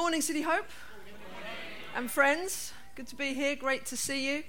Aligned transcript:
Morning, 0.00 0.22
City 0.22 0.40
Hope. 0.40 0.64
And 1.94 2.10
friends, 2.10 2.72
good 2.94 3.06
to 3.08 3.16
be 3.16 3.34
here. 3.34 3.54
Great 3.54 3.84
to 3.84 3.98
see 3.98 4.34
you. 4.34 4.44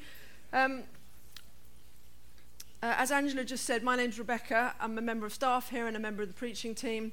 Um, 0.54 0.84
uh, 2.82 2.96
as 2.98 3.12
Angela 3.12 3.44
just 3.44 3.66
said, 3.66 3.84
my 3.84 3.98
name's 3.98 4.18
Rebecca. 4.18 4.74
I'm 4.80 4.98
a 4.98 5.02
member 5.02 5.26
of 5.26 5.34
staff 5.34 5.70
here 5.70 5.88
and 5.88 5.98
a 5.98 6.00
member 6.00 6.24
of 6.24 6.30
the 6.30 6.34
preaching 6.34 6.74
team. 6.74 7.12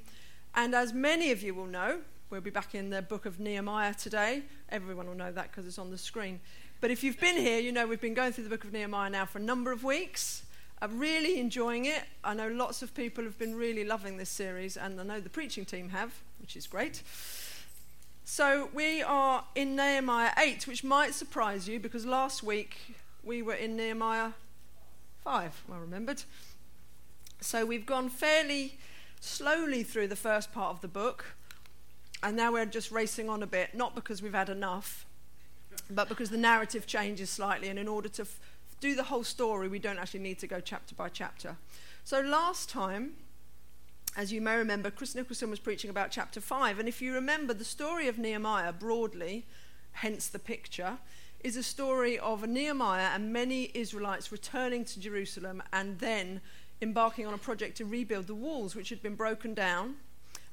And 0.55 0.73
as 0.73 0.93
many 0.93 1.31
of 1.31 1.43
you 1.43 1.53
will 1.53 1.65
know, 1.65 1.99
we'll 2.29 2.39
be 2.39 2.49
back 2.49 2.73
in 2.73 2.91
the 2.91 3.01
book 3.01 3.25
of 3.25 3.41
Nehemiah 3.41 3.93
today. 3.93 4.43
Everyone 4.69 5.07
will 5.07 5.15
know 5.15 5.33
that 5.33 5.51
because 5.51 5.67
it's 5.67 5.77
on 5.77 5.91
the 5.91 5.97
screen. 5.97 6.39
But 6.79 6.91
if 6.91 7.03
you've 7.03 7.19
been 7.19 7.35
here, 7.35 7.59
you 7.59 7.73
know 7.73 7.85
we've 7.87 7.99
been 7.99 8.13
going 8.13 8.31
through 8.31 8.45
the 8.45 8.49
book 8.49 8.63
of 8.63 8.71
Nehemiah 8.71 9.09
now 9.09 9.25
for 9.25 9.39
a 9.39 9.43
number 9.43 9.73
of 9.73 9.83
weeks. 9.83 10.43
I'm 10.81 10.97
really 10.97 11.41
enjoying 11.41 11.85
it. 11.85 12.03
I 12.23 12.35
know 12.35 12.47
lots 12.47 12.81
of 12.81 12.95
people 12.95 13.25
have 13.25 13.37
been 13.37 13.53
really 13.53 13.83
loving 13.83 14.15
this 14.15 14.29
series, 14.29 14.77
and 14.77 14.97
I 14.97 15.03
know 15.03 15.19
the 15.19 15.29
preaching 15.29 15.65
team 15.65 15.89
have, 15.89 16.13
which 16.39 16.55
is 16.55 16.67
great. 16.67 17.03
So 18.39 18.69
we 18.73 19.03
are 19.03 19.43
in 19.53 19.75
Nehemiah 19.75 20.31
8, 20.37 20.65
which 20.65 20.81
might 20.81 21.13
surprise 21.13 21.67
you 21.67 21.77
because 21.77 22.05
last 22.05 22.41
week 22.41 22.77
we 23.21 23.41
were 23.41 23.53
in 23.53 23.75
Nehemiah 23.75 24.31
5, 25.25 25.63
well 25.67 25.79
remembered. 25.79 26.23
So 27.41 27.65
we've 27.65 27.85
gone 27.85 28.07
fairly 28.07 28.77
slowly 29.19 29.83
through 29.83 30.07
the 30.07 30.15
first 30.15 30.53
part 30.53 30.73
of 30.73 30.79
the 30.79 30.87
book, 30.87 31.35
and 32.23 32.37
now 32.37 32.53
we're 32.53 32.65
just 32.65 32.91
racing 32.91 33.29
on 33.29 33.43
a 33.43 33.45
bit, 33.45 33.75
not 33.75 33.93
because 33.93 34.21
we've 34.21 34.33
had 34.33 34.47
enough, 34.47 35.05
but 35.89 36.07
because 36.07 36.29
the 36.29 36.37
narrative 36.37 36.87
changes 36.87 37.29
slightly, 37.29 37.67
and 37.67 37.77
in 37.77 37.89
order 37.89 38.07
to 38.07 38.21
f- 38.21 38.39
do 38.79 38.95
the 38.95 39.03
whole 39.03 39.25
story, 39.25 39.67
we 39.67 39.79
don't 39.79 39.99
actually 39.99 40.21
need 40.21 40.39
to 40.39 40.47
go 40.47 40.61
chapter 40.61 40.95
by 40.95 41.09
chapter. 41.09 41.57
So 42.05 42.21
last 42.21 42.69
time, 42.69 43.15
as 44.17 44.31
you 44.31 44.41
may 44.41 44.55
remember, 44.55 44.91
Chris 44.91 45.15
Nicholson 45.15 45.49
was 45.49 45.59
preaching 45.59 45.89
about 45.89 46.11
chapter 46.11 46.41
5. 46.41 46.79
And 46.79 46.87
if 46.87 47.01
you 47.01 47.13
remember, 47.13 47.53
the 47.53 47.63
story 47.63 48.07
of 48.07 48.17
Nehemiah, 48.17 48.73
broadly, 48.73 49.45
hence 49.93 50.27
the 50.27 50.39
picture, 50.39 50.97
is 51.43 51.55
a 51.55 51.63
story 51.63 52.19
of 52.19 52.47
Nehemiah 52.47 53.11
and 53.13 53.31
many 53.31 53.71
Israelites 53.73 54.31
returning 54.31 54.83
to 54.85 54.99
Jerusalem 54.99 55.63
and 55.71 55.99
then 55.99 56.41
embarking 56.81 57.25
on 57.25 57.33
a 57.33 57.37
project 57.37 57.77
to 57.77 57.85
rebuild 57.85 58.27
the 58.27 58.35
walls, 58.35 58.75
which 58.75 58.89
had 58.89 59.01
been 59.01 59.15
broken 59.15 59.53
down 59.53 59.95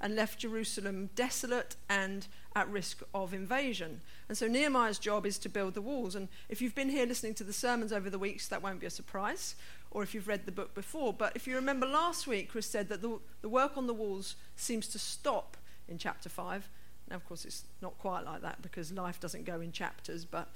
and 0.00 0.14
left 0.14 0.38
Jerusalem 0.40 1.10
desolate 1.14 1.76
and 1.88 2.26
at 2.54 2.68
risk 2.68 3.02
of 3.14 3.32
invasion. 3.32 4.00
And 4.28 4.36
so 4.36 4.46
Nehemiah's 4.46 4.98
job 4.98 5.26
is 5.26 5.38
to 5.38 5.48
build 5.48 5.74
the 5.74 5.80
walls. 5.80 6.14
And 6.14 6.28
if 6.48 6.60
you've 6.60 6.74
been 6.74 6.90
here 6.90 7.06
listening 7.06 7.34
to 7.34 7.44
the 7.44 7.52
sermons 7.52 7.92
over 7.92 8.10
the 8.10 8.18
weeks, 8.18 8.48
that 8.48 8.62
won't 8.62 8.80
be 8.80 8.86
a 8.86 8.90
surprise, 8.90 9.54
or 9.90 10.02
if 10.02 10.14
you've 10.14 10.28
read 10.28 10.46
the 10.46 10.52
book 10.52 10.74
before. 10.74 11.12
But 11.12 11.34
if 11.36 11.46
you 11.46 11.54
remember 11.54 11.86
last 11.86 12.26
week, 12.26 12.50
Chris 12.50 12.66
said 12.66 12.88
that 12.88 13.02
the, 13.02 13.18
the 13.42 13.48
work 13.48 13.76
on 13.76 13.86
the 13.86 13.94
walls 13.94 14.36
seems 14.56 14.86
to 14.88 14.98
stop 14.98 15.56
in 15.88 15.98
chapter 15.98 16.28
5. 16.28 16.68
Now, 17.10 17.16
of 17.16 17.26
course, 17.26 17.44
it's 17.44 17.64
not 17.80 17.96
quite 17.98 18.24
like 18.24 18.42
that 18.42 18.62
because 18.62 18.92
life 18.92 19.20
doesn't 19.20 19.44
go 19.44 19.60
in 19.60 19.72
chapters, 19.72 20.24
but 20.24 20.48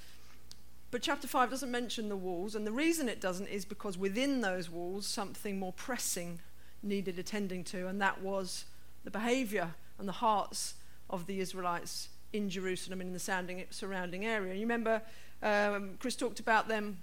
but 0.91 1.03
chapter 1.03 1.29
5 1.29 1.51
doesn't 1.51 1.71
mention 1.71 2.09
the 2.09 2.17
walls, 2.17 2.57
and 2.57 2.67
the 2.67 2.73
reason 2.73 3.09
it 3.09 3.21
doesn't 3.21 3.47
is 3.47 3.65
because 3.65 3.97
within 3.97 4.41
those 4.41 4.69
walls, 4.69 5.07
something 5.07 5.57
more 5.57 5.73
pressing 5.73 6.41
needed 6.83 7.17
attending 7.17 7.63
to, 7.65 7.87
and 7.87 8.01
that 8.01 8.21
was 8.21 8.65
the 9.05 9.11
behavior 9.11 9.75
and 9.99 10.09
the 10.09 10.13
hearts 10.13 10.75
of 11.09 11.27
the 11.27 11.39
Israelites 11.39 12.09
in 12.33 12.51
Jerusalem 12.51 13.01
and 13.01 13.09
in 13.09 13.15
the 13.15 13.67
surrounding 13.71 14.27
area. 14.27 14.55
You 14.55 14.63
remember 14.63 15.03
um, 15.43 15.97
Chris 16.01 16.17
talked 16.17 16.41
about 16.41 16.69
them, 16.69 16.99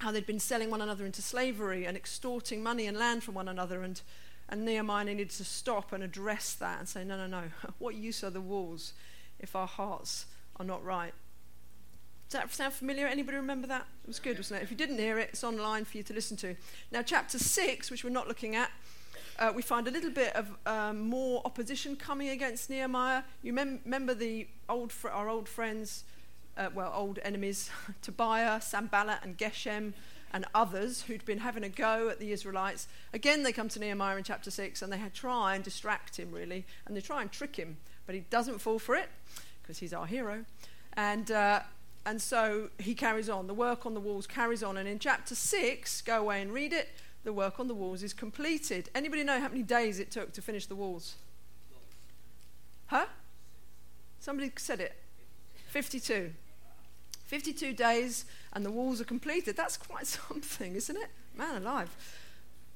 how 0.00 0.10
they'd 0.10 0.26
been 0.26 0.40
selling 0.40 0.70
one 0.70 0.80
another 0.80 1.04
into 1.04 1.22
slavery 1.22 1.84
and 1.84 1.96
extorting 1.96 2.62
money 2.62 2.86
and 2.86 2.96
land 2.96 3.22
from 3.22 3.34
one 3.34 3.48
another, 3.48 3.82
and, 3.82 4.00
and 4.48 4.64
Nehemiah 4.64 5.04
needed 5.04 5.30
to 5.30 5.44
stop 5.44 5.92
and 5.92 6.02
address 6.02 6.54
that 6.54 6.78
and 6.78 6.88
say, 6.88 7.04
no, 7.04 7.16
no, 7.16 7.26
no, 7.26 7.44
what 7.78 7.94
use 7.94 8.24
are 8.24 8.30
the 8.30 8.40
walls 8.40 8.94
if 9.38 9.54
our 9.54 9.66
hearts 9.66 10.26
are 10.56 10.64
not 10.64 10.82
right? 10.84 11.12
Does 12.30 12.40
that 12.40 12.52
sound 12.52 12.72
familiar? 12.72 13.06
Anybody 13.06 13.36
remember 13.36 13.66
that? 13.66 13.86
It 14.04 14.06
was 14.06 14.20
good, 14.20 14.38
wasn't 14.38 14.60
it? 14.60 14.62
If 14.62 14.70
you 14.70 14.76
didn't 14.76 14.98
hear 14.98 15.18
it, 15.18 15.30
it's 15.32 15.44
online 15.44 15.84
for 15.84 15.96
you 15.96 16.02
to 16.04 16.14
listen 16.14 16.36
to. 16.38 16.54
Now, 16.92 17.02
chapter 17.02 17.38
6, 17.38 17.90
which 17.90 18.04
we're 18.04 18.10
not 18.10 18.28
looking 18.28 18.54
at, 18.54 18.70
uh, 19.38 19.52
we 19.54 19.62
find 19.62 19.88
a 19.88 19.90
little 19.90 20.10
bit 20.10 20.34
of 20.36 20.50
um, 20.64 21.00
more 21.00 21.42
opposition 21.44 21.96
coming 21.96 22.28
against 22.28 22.70
Nehemiah. 22.70 23.22
You 23.42 23.52
mem- 23.52 23.80
remember 23.84 24.14
the 24.14 24.46
old 24.68 24.92
fr- 24.92 25.08
our 25.08 25.28
old 25.28 25.48
friends, 25.48 26.04
uh, 26.60 26.68
well, 26.74 26.92
old 26.94 27.18
enemies, 27.22 27.70
Tobiah, 28.02 28.60
Sanballat, 28.60 29.20
and 29.22 29.36
Geshem, 29.38 29.94
and 30.32 30.44
others 30.54 31.02
who'd 31.02 31.24
been 31.24 31.38
having 31.38 31.64
a 31.64 31.68
go 31.68 32.08
at 32.08 32.20
the 32.20 32.30
Israelites. 32.30 32.86
Again, 33.12 33.42
they 33.42 33.52
come 33.52 33.68
to 33.70 33.80
Nehemiah 33.80 34.16
in 34.16 34.22
chapter 34.22 34.50
6 34.50 34.80
and 34.82 34.92
they 34.92 35.00
try 35.12 35.56
and 35.56 35.64
distract 35.64 36.16
him, 36.18 36.30
really, 36.30 36.64
and 36.86 36.96
they 36.96 37.00
try 37.00 37.22
and 37.22 37.32
trick 37.32 37.56
him, 37.56 37.78
but 38.06 38.14
he 38.14 38.20
doesn't 38.30 38.58
fall 38.58 38.78
for 38.78 38.94
it 38.94 39.08
because 39.62 39.78
he's 39.78 39.92
our 39.92 40.06
hero. 40.06 40.44
And, 40.92 41.30
uh, 41.32 41.60
and 42.06 42.22
so 42.22 42.68
he 42.78 42.94
carries 42.94 43.28
on. 43.28 43.48
The 43.48 43.54
work 43.54 43.86
on 43.86 43.94
the 43.94 44.00
walls 44.00 44.28
carries 44.28 44.62
on. 44.62 44.76
And 44.76 44.88
in 44.88 45.00
chapter 45.00 45.34
6, 45.34 46.02
go 46.02 46.20
away 46.20 46.42
and 46.42 46.52
read 46.52 46.72
it 46.72 46.90
the 47.24 47.32
work 47.32 47.60
on 47.60 47.68
the 47.68 47.74
walls 47.74 48.02
is 48.02 48.14
completed. 48.14 48.88
Anybody 48.94 49.24
know 49.24 49.40
how 49.40 49.48
many 49.48 49.62
days 49.62 49.98
it 49.98 50.10
took 50.10 50.32
to 50.32 50.42
finish 50.42 50.66
the 50.66 50.74
walls? 50.74 51.16
Huh? 52.86 53.06
Somebody 54.20 54.50
said 54.56 54.80
it. 54.80 54.94
52. 55.68 56.32
52 57.30 57.72
days 57.72 58.24
and 58.52 58.64
the 58.64 58.70
walls 58.70 59.00
are 59.00 59.04
completed. 59.04 59.56
That's 59.56 59.76
quite 59.76 60.06
something, 60.28 60.74
isn't 60.74 60.96
it? 60.96 61.08
Man 61.36 61.62
alive. 61.62 61.96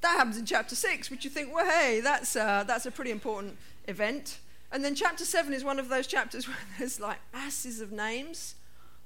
That 0.01 0.17
happens 0.17 0.37
in 0.37 0.45
chapter 0.45 0.75
6, 0.75 1.09
which 1.09 1.23
you 1.23 1.29
think, 1.29 1.53
well, 1.53 1.65
hey, 1.65 1.99
that's, 1.99 2.35
uh, 2.35 2.63
that's 2.65 2.85
a 2.85 2.91
pretty 2.91 3.11
important 3.11 3.57
event. 3.87 4.39
And 4.71 4.83
then 4.83 4.95
chapter 4.95 5.25
7 5.25 5.53
is 5.53 5.63
one 5.63 5.79
of 5.79 5.89
those 5.89 6.07
chapters 6.07 6.47
where 6.47 6.57
there's 6.77 6.99
like 6.99 7.17
masses 7.33 7.81
of 7.81 7.91
names 7.91 8.55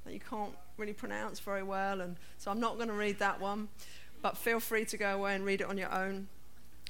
that 0.05 0.13
you 0.13 0.19
can't 0.19 0.53
really 0.77 0.93
pronounce 0.93 1.39
very 1.39 1.63
well. 1.63 2.01
And 2.01 2.15
so 2.37 2.51
I'm 2.51 2.59
not 2.59 2.75
going 2.75 2.89
to 2.89 2.95
read 2.95 3.19
that 3.19 3.41
one 3.41 3.67
but 4.21 4.37
feel 4.37 4.59
free 4.59 4.85
to 4.85 4.97
go 4.97 5.15
away 5.15 5.35
and 5.35 5.45
read 5.45 5.61
it 5.61 5.67
on 5.67 5.77
your 5.77 5.93
own. 5.93 6.27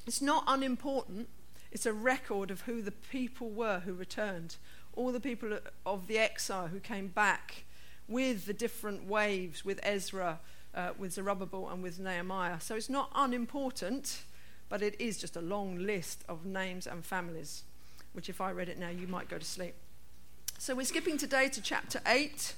It's 0.08 0.22
not 0.22 0.44
unimportant, 0.48 1.28
it's 1.72 1.86
a 1.86 1.94
record 1.94 2.50
of 2.52 2.62
who 2.62 2.82
the 2.82 2.92
people 2.92 3.50
were 3.50 3.82
who 3.82 3.94
returned. 3.94 4.58
All 4.96 5.12
the 5.12 5.20
people 5.20 5.60
of 5.86 6.08
the 6.08 6.18
exile 6.18 6.68
who 6.68 6.80
came 6.80 7.08
back 7.08 7.64
with 8.10 8.46
the 8.46 8.54
different 8.54 9.08
waves, 9.08 9.64
with 9.64 9.80
Ezra, 9.84 10.40
uh, 10.74 10.90
with 10.98 11.14
Zerubbabel, 11.14 11.70
and 11.70 11.82
with 11.84 12.00
Nehemiah. 12.00 12.60
So 12.60 12.76
it's 12.76 12.90
not 12.90 13.12
unimportant, 13.16 14.24
but 14.68 14.82
it 14.82 15.00
is 15.00 15.18
just 15.18 15.36
a 15.36 15.42
long 15.42 15.78
list 15.78 16.24
of 16.28 16.46
names 16.46 16.88
and 16.88 17.06
families, 17.06 17.64
which 18.14 18.28
if 18.28 18.42
I 18.42 18.52
read 18.52 18.68
it 18.68 18.80
now, 18.80 18.90
you 18.90 19.08
might 19.08 19.30
go 19.30 19.38
to 19.38 19.46
sleep. 19.46 19.76
So 20.58 20.76
we're 20.76 20.86
skipping 20.86 21.18
today 21.18 21.48
to 21.50 21.62
chapter 21.62 22.02
8. 22.06 22.56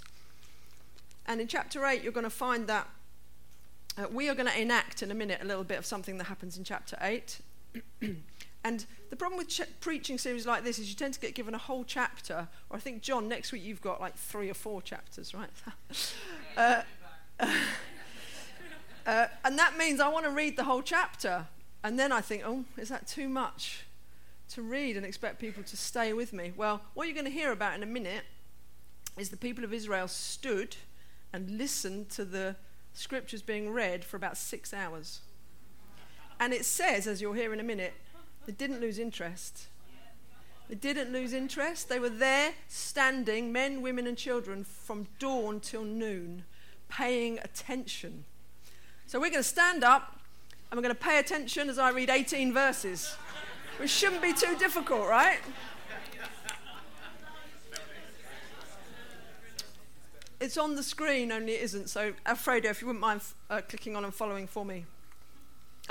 And 1.28 1.40
in 1.40 1.48
chapter 1.48 1.86
8, 1.86 2.02
you're 2.02 2.12
going 2.12 2.24
to 2.24 2.30
find 2.30 2.66
that 2.68 2.88
uh, 3.98 4.08
we 4.12 4.30
are 4.30 4.36
going 4.36 4.50
to 4.50 4.60
enact 4.60 5.04
in 5.04 5.12
a 5.12 5.14
minute 5.14 5.40
a 5.42 5.46
little 5.46 5.64
bit 5.64 5.78
of 5.78 5.86
something 5.86 6.18
that 6.18 6.24
happens 6.26 6.58
in 6.58 6.64
chapter 6.64 6.98
8. 7.02 7.40
and 8.64 8.86
the 9.10 9.16
problem 9.16 9.38
with 9.38 9.50
ch- 9.50 9.80
preaching 9.80 10.18
series 10.18 10.46
like 10.46 10.64
this 10.64 10.78
is 10.78 10.90
you 10.90 10.96
tend 10.96 11.14
to 11.16 11.20
get 11.20 11.34
given 11.34 11.56
a 11.56 11.58
whole 11.58 11.84
chapter, 11.84 12.48
or 12.70 12.78
I 12.78 12.80
think, 12.80 13.02
John, 13.02 13.28
next 13.28 13.52
week 13.52 13.64
you've 13.64 13.82
got 13.82 14.00
like 14.00 14.16
three 14.16 14.50
or 14.50 14.54
four 14.54 14.82
chapters, 14.82 15.34
right? 15.34 15.50
uh, 16.58 16.82
uh, 19.08 19.28
and 19.44 19.58
that 19.58 19.78
means 19.78 20.00
I 20.00 20.08
want 20.10 20.26
to 20.26 20.32
read 20.32 20.58
the 20.58 20.64
whole 20.64 20.82
chapter. 20.82 21.48
And 21.84 21.98
then 21.98 22.12
I 22.12 22.22
think, 22.22 22.44
oh, 22.46 22.66
is 22.78 22.90
that 22.90 23.08
too 23.08 23.28
much 23.28 23.86
to 24.50 24.62
read 24.62 24.96
and 24.96 25.06
expect 25.06 25.40
people 25.40 25.64
to 25.64 25.78
stay 25.78 26.14
with 26.14 26.32
me? 26.32 26.54
Well, 26.56 26.82
what 26.94 27.08
you're 27.08 27.16
going 27.16 27.26
to 27.26 27.32
hear 27.32 27.52
about 27.52 27.74
in 27.74 27.82
a 27.82 27.88
minute 27.88 28.26
is 29.18 29.30
the 29.30 29.38
people 29.38 29.64
of 29.64 29.74
Israel 29.74 30.08
stood 30.08 30.76
and 31.34 31.58
listened 31.58 32.10
to 32.12 32.26
the 32.26 32.56
scriptures 32.94 33.42
being 33.42 33.72
read 33.72 34.06
for 34.06 34.18
about 34.18 34.38
six 34.38 34.74
hours. 34.74 35.22
And 36.40 36.54
it 36.54 36.66
says, 36.66 37.08
as 37.08 37.22
you'll 37.22 37.34
hear 37.34 37.54
in 37.54 37.60
a 37.60 37.64
minute, 37.64 37.94
they 38.46 38.54
didn't 38.54 38.82
lose 38.82 39.00
interest. 39.00 39.68
They 40.70 40.76
didn't 40.76 41.12
lose 41.12 41.34
interest. 41.34 41.90
They 41.90 42.00
were 42.00 42.10
there 42.10 42.54
standing, 42.68 43.52
men, 43.52 43.82
women, 43.82 44.08
and 44.08 44.18
children, 44.18 44.64
from 44.64 45.08
dawn 45.20 45.60
till 45.60 45.84
noon, 45.84 46.46
paying 46.88 47.40
attention. 47.40 48.24
So 49.06 49.20
we're 49.20 49.32
going 49.32 49.44
to 49.44 49.50
stand 49.50 49.84
up 49.84 50.20
and 50.70 50.78
we're 50.78 50.84
going 50.84 50.96
to 50.96 51.02
pay 51.02 51.20
attention 51.20 51.70
as 51.70 51.78
I 51.78 51.92
read 51.92 52.10
18 52.10 52.54
verses, 52.54 53.16
which 53.78 53.90
shouldn't 53.90 54.22
be 54.22 54.32
too 54.32 54.56
difficult, 54.58 55.10
right? 55.10 55.40
It's 60.40 60.58
on 60.58 60.76
the 60.76 60.84
screen, 60.84 61.32
only 61.32 61.54
it 61.54 61.62
isn't. 61.64 61.90
So, 61.90 62.14
Alfredo, 62.26 62.70
if 62.70 62.82
you 62.82 62.88
wouldn't 62.88 63.02
mind 63.02 63.22
uh, 63.50 63.62
clicking 63.68 63.96
on 63.96 64.06
and 64.06 64.14
following 64.14 64.48
for 64.48 64.66
me. 64.66 64.86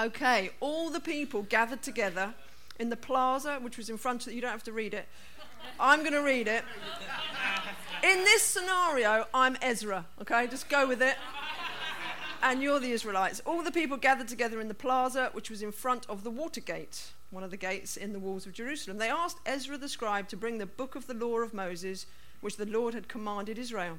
Okay, 0.00 0.49
all 0.61 0.88
the 0.88 1.00
people 1.00 1.43
gathered 1.43 1.82
together 1.82 2.32
in 2.79 2.88
the 2.88 2.97
plaza, 2.97 3.58
which 3.61 3.76
was 3.76 3.91
in 3.91 3.99
front 3.99 4.26
of 4.26 4.32
you. 4.32 4.41
Don't 4.41 4.50
have 4.50 4.64
to 4.64 4.73
read 4.73 4.94
it. 4.94 5.06
I'm 5.79 6.00
going 6.00 6.14
to 6.14 6.23
read 6.23 6.49
it. 6.49 6.64
In 8.02 8.25
this 8.25 8.43
scenario, 8.43 9.26
I'm 9.35 9.58
Ezra, 9.61 10.06
okay? 10.19 10.47
Just 10.47 10.70
go 10.70 10.88
with 10.88 11.02
it. 11.02 11.17
And 12.43 12.62
you're 12.62 12.81
the 12.81 12.93
Israelites. 12.93 13.43
All 13.44 13.62
the 13.62 13.70
people 13.70 13.99
gathered 13.99 14.29
together 14.29 14.58
in 14.58 14.69
the 14.69 14.75
plaza, 14.75 15.29
which 15.35 15.50
was 15.50 15.61
in 15.61 15.70
front 15.70 16.06
of 16.08 16.25
the 16.25 16.31
water 16.31 16.62
gate, 16.62 17.12
one 17.31 17.44
of 17.44 17.50
the 17.50 17.58
gates 17.58 17.99
in 17.99 18.14
the 18.14 18.19
walls 18.19 18.47
of 18.47 18.55
Jerusalem. 18.55 18.97
They 18.97 19.11
asked 19.11 19.41
Ezra 19.44 19.76
the 19.76 19.91
scribe 19.91 20.29
to 20.29 20.37
bring 20.38 20.56
the 20.56 20.64
book 20.64 20.94
of 20.94 21.08
the 21.08 21.14
law 21.14 21.41
of 21.41 21.52
Moses 21.52 22.06
which 22.41 22.56
the 22.56 22.64
Lord 22.64 22.94
had 22.94 23.06
commanded 23.06 23.58
Israel. 23.58 23.99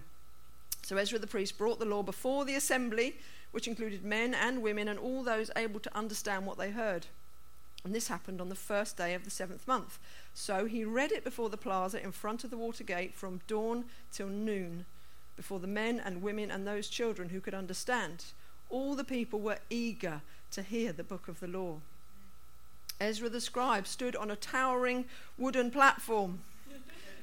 So 0.91 0.97
Ezra 0.97 1.19
the 1.19 1.25
priest 1.25 1.57
brought 1.57 1.79
the 1.79 1.85
law 1.85 2.03
before 2.03 2.43
the 2.43 2.55
assembly, 2.55 3.15
which 3.51 3.65
included 3.65 4.03
men 4.03 4.33
and 4.33 4.61
women 4.61 4.89
and 4.89 4.99
all 4.99 5.23
those 5.23 5.49
able 5.55 5.79
to 5.79 5.97
understand 5.97 6.45
what 6.45 6.57
they 6.57 6.71
heard. 6.71 7.05
And 7.85 7.95
this 7.95 8.09
happened 8.09 8.41
on 8.41 8.49
the 8.49 8.55
first 8.55 8.97
day 8.97 9.13
of 9.13 9.23
the 9.23 9.29
seventh 9.29 9.65
month. 9.69 9.99
So 10.33 10.65
he 10.65 10.83
read 10.83 11.13
it 11.13 11.23
before 11.23 11.49
the 11.49 11.55
plaza 11.55 12.03
in 12.03 12.11
front 12.11 12.43
of 12.43 12.49
the 12.49 12.57
water 12.57 12.83
gate 12.83 13.15
from 13.15 13.39
dawn 13.47 13.85
till 14.11 14.27
noon, 14.27 14.83
before 15.38 15.59
the 15.59 15.65
men 15.65 15.97
and 15.97 16.21
women 16.21 16.51
and 16.51 16.67
those 16.67 16.89
children 16.89 17.29
who 17.29 17.39
could 17.39 17.53
understand. 17.53 18.25
All 18.69 18.93
the 18.93 19.05
people 19.05 19.39
were 19.39 19.59
eager 19.69 20.21
to 20.51 20.61
hear 20.61 20.91
the 20.91 21.05
book 21.05 21.29
of 21.29 21.39
the 21.39 21.47
law. 21.47 21.77
Ezra 22.99 23.29
the 23.29 23.39
scribe 23.39 23.88
stood 23.88 24.17
on 24.17 24.29
a 24.29 24.35
towering 24.35 25.05
wooden 25.38 25.71
platform. 25.71 26.41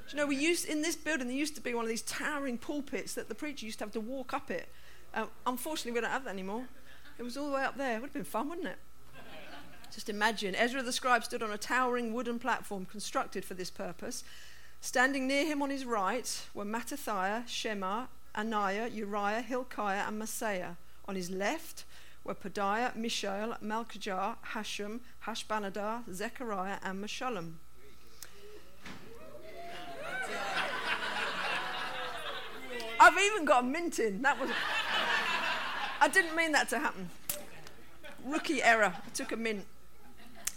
Do 0.09 0.17
you 0.17 0.23
know, 0.23 0.27
we 0.27 0.37
used 0.37 0.67
in 0.67 0.81
this 0.81 0.97
building, 0.97 1.29
there 1.29 1.37
used 1.37 1.55
to 1.57 1.61
be 1.61 1.75
one 1.75 1.85
of 1.85 1.89
these 1.89 2.03
towering 2.03 2.57
pulpits 2.57 3.13
that 3.15 3.29
the 3.29 3.35
preacher 3.35 3.67
used 3.67 3.79
to 3.81 3.85
have 3.85 3.93
to 3.93 4.01
walk 4.01 4.33
up 4.33 4.51
it. 4.51 4.69
Uh, 5.13 5.27
unfortunately, 5.47 5.93
we 5.93 6.01
don't 6.01 6.11
have 6.11 6.25
that 6.25 6.31
anymore. 6.31 6.65
It 7.19 7.23
was 7.23 7.37
all 7.37 7.49
the 7.49 7.55
way 7.55 7.65
up 7.65 7.77
there. 7.77 7.97
It 7.97 8.01
would 8.01 8.09
have 8.09 8.15
been 8.15 8.25
fun, 8.25 8.49
wouldn't 8.49 8.69
it? 8.69 8.79
Just 9.93 10.09
imagine 10.09 10.55
Ezra 10.55 10.83
the 10.83 10.93
scribe 10.93 11.25
stood 11.25 11.43
on 11.43 11.51
a 11.51 11.59
towering 11.59 12.15
wooden 12.15 12.39
platform 12.39 12.87
constructed 12.87 13.45
for 13.45 13.55
this 13.55 13.71
purpose. 13.71 14.25
Standing 14.81 15.27
near 15.27 15.45
him 15.45 15.61
on 15.61 15.71
his 15.71 15.85
right 15.85 16.41
were 16.55 16.65
Mattithiah, 16.65 17.47
Shema, 17.47 18.07
Ananiah, 18.35 18.89
Uriah, 18.95 19.43
Hilkiah, 19.43 20.05
and 20.07 20.23
Maaseiah. 20.23 20.77
On 21.07 21.17
his 21.17 21.31
left 21.31 21.85
were 22.25 22.35
Pedaiah, 22.35 22.95
Mishael, 22.95 23.57
Malchijah, 23.63 24.37
Hashum, 24.53 25.01
Hashbaddanah, 25.25 26.13
Zechariah, 26.13 26.79
and 26.83 27.05
Meshullam. 27.05 27.55
I've 33.19 33.25
even 33.33 33.45
got 33.45 33.65
a 33.65 33.67
mint 33.67 33.99
in. 33.99 34.23
That 34.23 34.41
was. 34.41 34.49
I 36.01 36.07
didn't 36.07 36.37
mean 36.37 36.53
that 36.53 36.69
to 36.69 36.79
happen. 36.79 37.11
Rookie 38.25 38.63
error. 38.63 38.95
I 38.95 39.11
took 39.13 39.33
a 39.33 39.37
mint. 39.37 39.67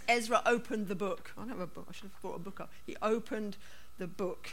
Ezra 0.08 0.44
opened 0.46 0.88
the 0.88 0.96
book. 0.96 1.32
I 1.36 1.42
don't 1.42 1.50
have 1.50 1.60
a 1.60 1.66
book. 1.66 1.88
I 1.90 1.94
should 1.94 2.04
have 2.04 2.22
brought 2.22 2.36
a 2.36 2.40
book 2.40 2.60
up. 2.60 2.72
He 2.86 2.96
opened 3.02 3.58
the 3.98 4.06
book 4.06 4.52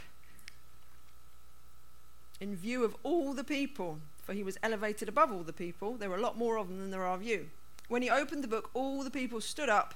in 2.39 2.55
view 2.55 2.83
of 2.83 2.95
all 3.03 3.33
the 3.33 3.43
people, 3.43 3.99
for 4.23 4.33
he 4.33 4.41
was 4.41 4.57
elevated 4.63 5.07
above 5.07 5.31
all 5.31 5.43
the 5.43 5.53
people. 5.53 5.95
There 5.95 6.09
were 6.09 6.17
a 6.17 6.21
lot 6.21 6.35
more 6.35 6.57
of 6.57 6.67
them 6.67 6.79
than 6.79 6.89
there 6.89 7.05
are 7.05 7.13
of 7.13 7.21
you. 7.21 7.49
When 7.89 8.01
he 8.01 8.09
opened 8.09 8.43
the 8.43 8.47
book, 8.47 8.71
all 8.73 9.03
the 9.03 9.11
people 9.11 9.39
stood 9.39 9.69
up. 9.69 9.93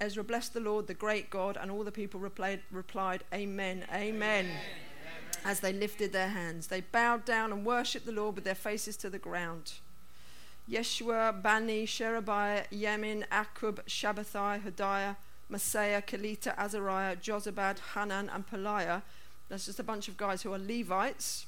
Ezra 0.00 0.22
blessed 0.22 0.54
the 0.54 0.60
Lord, 0.60 0.86
the 0.86 0.94
great 0.94 1.30
God, 1.30 1.56
and 1.60 1.72
all 1.72 1.82
the 1.82 1.90
people 1.90 2.20
replied, 2.20 2.60
replied 2.70 3.24
Amen, 3.32 3.84
Amen, 3.90 4.46
Amen, 4.46 4.50
as 5.46 5.60
they 5.60 5.72
lifted 5.72 6.12
their 6.12 6.30
hands. 6.30 6.66
They 6.66 6.80
bowed 6.80 7.24
down 7.24 7.52
and 7.52 7.64
worshipped 7.64 8.04
the 8.04 8.10
Lord 8.10 8.34
with 8.34 8.44
their 8.44 8.56
faces 8.56 8.96
to 8.98 9.08
the 9.08 9.18
ground. 9.18 9.74
Yeshua, 10.68 11.40
Bani, 11.40 11.86
Sherebiah, 11.86 12.64
Yamin, 12.72 13.24
Akkub, 13.28 13.78
Shabbethai, 13.86 14.60
Hodiah, 14.64 15.14
Maaseiah, 15.50 16.04
Kelita, 16.04 16.52
Azariah, 16.56 17.14
Jozabad, 17.14 17.78
Hanan, 17.94 18.28
and 18.28 18.44
Pelaiah. 18.48 19.02
That's 19.48 19.66
just 19.66 19.78
a 19.78 19.84
bunch 19.84 20.08
of 20.08 20.16
guys 20.16 20.42
who 20.42 20.52
are 20.52 20.58
Levites. 20.58 21.46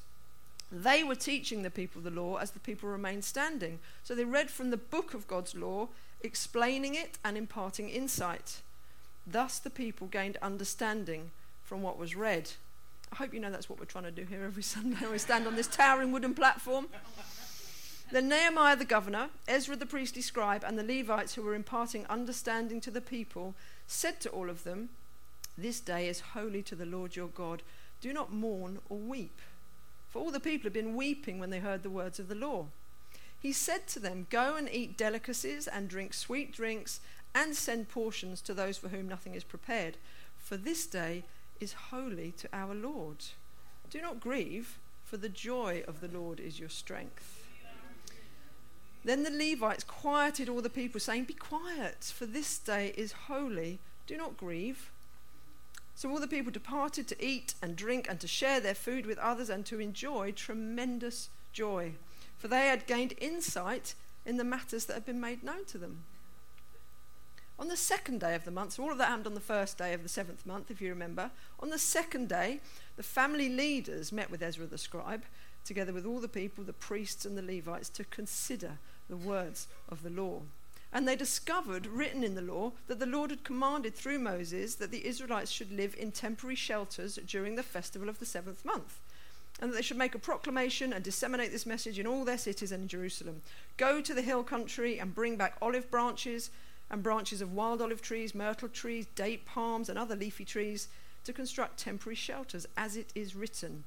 They 0.70 1.02
were 1.02 1.16
teaching 1.16 1.62
the 1.62 1.70
people 1.70 2.00
the 2.00 2.10
law 2.10 2.36
as 2.36 2.52
the 2.52 2.60
people 2.60 2.88
remained 2.88 3.24
standing. 3.24 3.80
So 4.04 4.14
they 4.14 4.24
read 4.24 4.48
from 4.48 4.70
the 4.70 4.76
book 4.76 5.12
of 5.12 5.26
God's 5.26 5.56
law, 5.56 5.88
explaining 6.20 6.94
it 6.94 7.18
and 7.24 7.36
imparting 7.36 7.88
insight. 7.88 8.60
Thus 9.26 9.58
the 9.58 9.70
people 9.70 10.06
gained 10.06 10.36
understanding 10.40 11.32
from 11.64 11.82
what 11.82 11.98
was 11.98 12.14
read. 12.14 12.52
I 13.12 13.16
hope 13.16 13.34
you 13.34 13.40
know 13.40 13.50
that's 13.50 13.68
what 13.68 13.78
we're 13.78 13.86
trying 13.86 14.04
to 14.04 14.10
do 14.10 14.24
here 14.24 14.44
every 14.44 14.62
Sunday. 14.74 15.06
we 15.10 15.18
stand 15.18 15.46
on 15.46 15.56
this 15.56 15.66
towering 15.66 16.12
wooden 16.12 16.34
platform. 16.34 16.86
Then 18.10 18.28
Nehemiah 18.28 18.76
the 18.76 18.86
governor, 18.86 19.28
Ezra 19.46 19.76
the 19.76 19.84
priestly 19.84 20.22
scribe, 20.22 20.64
and 20.64 20.78
the 20.78 20.82
Levites 20.82 21.34
who 21.34 21.42
were 21.42 21.54
imparting 21.54 22.06
understanding 22.06 22.80
to 22.80 22.90
the 22.90 23.02
people 23.02 23.54
said 23.86 24.18
to 24.20 24.30
all 24.30 24.48
of 24.48 24.64
them, 24.64 24.88
This 25.58 25.78
day 25.80 26.08
is 26.08 26.20
holy 26.32 26.62
to 26.62 26.74
the 26.74 26.86
Lord 26.86 27.16
your 27.16 27.28
God. 27.28 27.62
Do 28.00 28.12
not 28.12 28.32
mourn 28.32 28.78
or 28.88 28.96
weep. 28.96 29.38
For 30.08 30.20
all 30.20 30.30
the 30.30 30.40
people 30.40 30.64
had 30.64 30.72
been 30.72 30.96
weeping 30.96 31.38
when 31.38 31.50
they 31.50 31.58
heard 31.58 31.82
the 31.82 31.90
words 31.90 32.18
of 32.18 32.28
the 32.28 32.34
law. 32.34 32.66
He 33.40 33.52
said 33.52 33.86
to 33.88 34.00
them, 34.00 34.26
Go 34.30 34.56
and 34.56 34.70
eat 34.72 34.96
delicacies 34.96 35.66
and 35.68 35.88
drink 35.88 36.14
sweet 36.14 36.52
drinks 36.52 37.00
and 37.34 37.54
send 37.54 37.90
portions 37.90 38.40
to 38.42 38.54
those 38.54 38.78
for 38.78 38.88
whom 38.88 39.06
nothing 39.06 39.34
is 39.34 39.44
prepared. 39.44 39.98
For 40.38 40.56
this 40.56 40.86
day 40.86 41.24
is 41.60 41.72
holy 41.90 42.32
to 42.38 42.48
our 42.52 42.74
Lord. 42.74 43.24
Do 43.90 44.00
not 44.00 44.20
grieve, 44.20 44.78
for 45.04 45.16
the 45.16 45.28
joy 45.28 45.82
of 45.88 46.00
the 46.00 46.08
Lord 46.08 46.40
is 46.40 46.60
your 46.60 46.68
strength. 46.68 47.46
Then 49.04 49.22
the 49.22 49.30
Levites 49.30 49.84
quieted 49.84 50.48
all 50.48 50.60
the 50.60 50.68
people, 50.68 51.00
saying, 51.00 51.24
Be 51.24 51.34
quiet, 51.34 52.12
for 52.14 52.26
this 52.26 52.58
day 52.58 52.92
is 52.96 53.12
holy. 53.12 53.78
Do 54.06 54.16
not 54.16 54.36
grieve. 54.36 54.90
So 55.94 56.10
all 56.10 56.20
the 56.20 56.28
people 56.28 56.52
departed 56.52 57.08
to 57.08 57.24
eat 57.24 57.54
and 57.62 57.74
drink 57.74 58.06
and 58.08 58.20
to 58.20 58.28
share 58.28 58.60
their 58.60 58.74
food 58.74 59.06
with 59.06 59.18
others 59.18 59.50
and 59.50 59.64
to 59.66 59.80
enjoy 59.80 60.32
tremendous 60.32 61.30
joy, 61.52 61.94
for 62.36 62.48
they 62.48 62.66
had 62.66 62.86
gained 62.86 63.14
insight 63.18 63.94
in 64.24 64.36
the 64.36 64.44
matters 64.44 64.84
that 64.84 64.94
had 64.94 65.06
been 65.06 65.20
made 65.20 65.42
known 65.42 65.64
to 65.66 65.78
them. 65.78 66.04
On 67.58 67.68
the 67.68 67.76
second 67.76 68.20
day 68.20 68.34
of 68.34 68.44
the 68.44 68.52
month, 68.52 68.74
so 68.74 68.84
all 68.84 68.92
of 68.92 68.98
that 68.98 69.08
happened 69.08 69.26
on 69.26 69.34
the 69.34 69.40
first 69.40 69.78
day 69.78 69.92
of 69.92 70.04
the 70.04 70.08
seventh 70.08 70.46
month, 70.46 70.70
if 70.70 70.80
you 70.80 70.90
remember. 70.90 71.30
On 71.60 71.70
the 71.70 71.78
second 71.78 72.28
day, 72.28 72.60
the 72.96 73.02
family 73.02 73.48
leaders 73.48 74.12
met 74.12 74.30
with 74.30 74.42
Ezra 74.42 74.66
the 74.66 74.78
scribe 74.78 75.24
together 75.64 75.92
with 75.92 76.06
all 76.06 76.20
the 76.20 76.28
people, 76.28 76.62
the 76.64 76.72
priests 76.72 77.24
and 77.24 77.36
the 77.36 77.42
Levites, 77.42 77.88
to 77.90 78.04
consider 78.04 78.78
the 79.10 79.16
words 79.16 79.66
of 79.88 80.02
the 80.02 80.10
law. 80.10 80.42
And 80.92 81.06
they 81.06 81.16
discovered, 81.16 81.86
written 81.86 82.24
in 82.24 82.34
the 82.34 82.40
law, 82.40 82.72
that 82.86 82.98
the 82.98 83.06
Lord 83.06 83.30
had 83.30 83.44
commanded 83.44 83.94
through 83.94 84.20
Moses 84.20 84.76
that 84.76 84.90
the 84.90 85.06
Israelites 85.06 85.50
should 85.50 85.70
live 85.70 85.94
in 85.98 86.12
temporary 86.12 86.54
shelters 86.54 87.18
during 87.26 87.56
the 87.56 87.62
festival 87.62 88.08
of 88.08 88.18
the 88.18 88.24
seventh 88.24 88.64
month. 88.64 88.98
And 89.60 89.70
that 89.70 89.76
they 89.76 89.82
should 89.82 89.98
make 89.98 90.14
a 90.14 90.20
proclamation 90.20 90.92
and 90.92 91.04
disseminate 91.04 91.50
this 91.50 91.66
message 91.66 91.98
in 91.98 92.06
all 92.06 92.24
their 92.24 92.38
cities 92.38 92.72
and 92.72 92.84
in 92.84 92.88
Jerusalem. 92.88 93.42
Go 93.76 94.00
to 94.00 94.14
the 94.14 94.22
hill 94.22 94.44
country 94.44 94.98
and 94.98 95.14
bring 95.14 95.36
back 95.36 95.56
olive 95.60 95.90
branches 95.90 96.50
and 96.90 97.02
branches 97.02 97.40
of 97.40 97.52
wild 97.52 97.82
olive 97.82 98.02
trees, 98.02 98.34
myrtle 98.34 98.68
trees, 98.68 99.06
date 99.14 99.44
palms, 99.44 99.88
and 99.88 99.98
other 99.98 100.16
leafy 100.16 100.44
trees 100.44 100.88
to 101.24 101.32
construct 101.32 101.78
temporary 101.78 102.16
shelters, 102.16 102.66
as 102.76 102.96
it 102.96 103.12
is 103.14 103.34
written. 103.36 103.84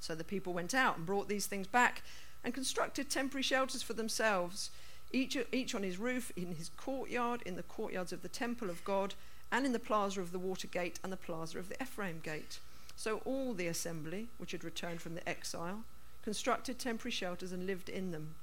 So 0.00 0.14
the 0.14 0.24
people 0.24 0.52
went 0.52 0.74
out 0.74 0.96
and 0.96 1.06
brought 1.06 1.28
these 1.28 1.46
things 1.46 1.66
back 1.66 2.02
and 2.44 2.54
constructed 2.54 3.10
temporary 3.10 3.42
shelters 3.42 3.82
for 3.82 3.92
themselves, 3.92 4.70
each, 5.12 5.36
each 5.52 5.74
on 5.74 5.82
his 5.82 5.98
roof, 5.98 6.32
in 6.36 6.54
his 6.54 6.70
courtyard, 6.76 7.42
in 7.44 7.56
the 7.56 7.62
courtyards 7.62 8.12
of 8.12 8.22
the 8.22 8.28
temple 8.28 8.70
of 8.70 8.84
God, 8.84 9.14
and 9.50 9.64
in 9.64 9.72
the 9.72 9.78
plaza 9.78 10.20
of 10.20 10.32
the 10.32 10.38
water 10.38 10.66
gate 10.66 11.00
and 11.02 11.12
the 11.12 11.16
plaza 11.16 11.58
of 11.58 11.68
the 11.68 11.82
Ephraim 11.82 12.20
gate. 12.22 12.60
So 12.96 13.22
all 13.24 13.54
the 13.54 13.66
assembly, 13.66 14.28
which 14.38 14.52
had 14.52 14.64
returned 14.64 15.00
from 15.00 15.14
the 15.14 15.26
exile, 15.28 15.84
constructed 16.22 16.78
temporary 16.78 17.12
shelters 17.12 17.52
and 17.52 17.66
lived 17.66 17.88
in 17.88 18.10
them. 18.10 18.34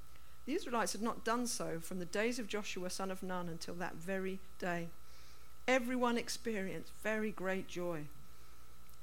The 0.45 0.53
Israelites 0.53 0.91
had 0.91 1.01
not 1.01 1.25
done 1.25 1.47
so 1.47 1.79
from 1.81 1.99
the 1.99 2.05
days 2.05 2.37
of 2.37 2.47
Joshua 2.47 2.89
son 2.89 3.09
of 3.09 3.23
Nun 3.23 3.49
until 3.49 3.73
that 3.75 3.95
very 3.95 4.39
day. 4.59 4.89
Everyone 5.67 6.17
experienced 6.17 6.91
very 7.01 7.31
great 7.31 7.67
joy. 7.67 8.05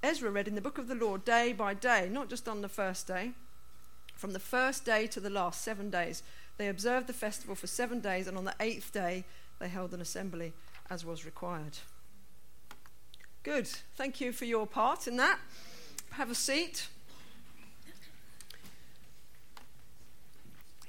Ezra 0.03 0.31
read 0.31 0.49
in 0.49 0.55
the 0.55 0.61
book 0.61 0.79
of 0.79 0.89
the 0.89 0.95
Lord 0.95 1.25
day 1.25 1.53
by 1.53 1.75
day, 1.75 2.09
not 2.11 2.29
just 2.29 2.49
on 2.49 2.61
the 2.61 2.69
first 2.69 3.07
day. 3.07 3.33
From 4.15 4.33
the 4.33 4.39
first 4.39 4.85
day 4.85 5.07
to 5.09 5.21
the 5.21 5.31
last, 5.31 5.63
seven 5.63 5.91
days. 5.91 6.23
They 6.59 6.69
observed 6.69 7.07
the 7.09 7.13
festival 7.13 7.55
for 7.55 7.67
seven 7.67 8.01
days, 8.01 8.29
and 8.29 8.37
on 8.37 8.45
the 8.45 8.55
eighth 8.61 8.93
day, 8.93 9.25
they 9.59 9.69
held 9.69 9.93
an 9.95 10.01
assembly 10.01 10.53
as 10.91 11.05
was 11.05 11.25
required. 11.25 11.79
Good. 13.43 13.67
Thank 13.97 14.21
you 14.21 14.33
for 14.33 14.45
your 14.45 14.67
part 14.67 15.09
in 15.09 15.17
that. 15.17 15.41
Have 16.11 16.31
a 16.31 16.35
seat. 16.35 16.89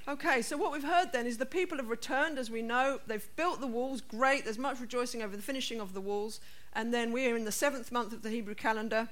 Okay, 0.06 0.42
so 0.42 0.58
what 0.58 0.70
we've 0.70 0.84
heard 0.84 1.12
then 1.12 1.26
is 1.26 1.38
the 1.38 1.46
people 1.46 1.78
have 1.78 1.88
returned, 1.88 2.38
as 2.38 2.50
we 2.50 2.60
know. 2.60 3.00
They've 3.06 3.26
built 3.36 3.62
the 3.62 3.66
walls, 3.66 4.02
great. 4.02 4.44
There's 4.44 4.58
much 4.58 4.78
rejoicing 4.78 5.22
over 5.22 5.34
the 5.34 5.42
finishing 5.42 5.80
of 5.80 5.94
the 5.94 6.00
walls. 6.00 6.40
And 6.74 6.92
then 6.92 7.10
we're 7.10 7.34
in 7.34 7.46
the 7.46 7.52
seventh 7.52 7.90
month 7.90 8.12
of 8.12 8.20
the 8.20 8.28
Hebrew 8.28 8.54
calendar, 8.54 9.08